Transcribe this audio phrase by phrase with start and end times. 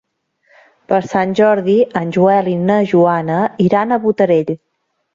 [0.91, 3.39] Per Sant Jordi en Joel i na Joana
[3.71, 4.55] iran a Botarell.